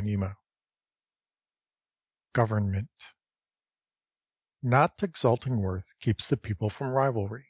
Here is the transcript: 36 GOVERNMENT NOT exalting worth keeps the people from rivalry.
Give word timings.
36 0.00 0.28
GOVERNMENT 2.32 2.88
NOT 4.62 5.02
exalting 5.02 5.58
worth 5.60 5.92
keeps 6.00 6.26
the 6.26 6.38
people 6.38 6.70
from 6.70 6.86
rivalry. 6.88 7.48